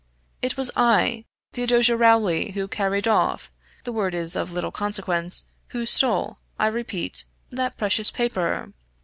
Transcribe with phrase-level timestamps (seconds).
[0.41, 3.51] "It was I, Theodosia Rowley, who carried off
[3.83, 8.73] the word is of little consequence who stole, I repeat, that precious paper.